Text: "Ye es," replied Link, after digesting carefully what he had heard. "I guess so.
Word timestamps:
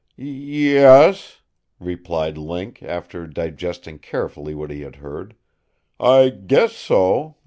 "Ye 0.17 0.77
es," 0.77 1.43
replied 1.79 2.35
Link, 2.35 2.81
after 2.81 3.27
digesting 3.27 3.99
carefully 3.99 4.55
what 4.55 4.71
he 4.71 4.81
had 4.81 4.95
heard. 4.95 5.35
"I 5.99 6.29
guess 6.29 6.73
so. 6.75 7.35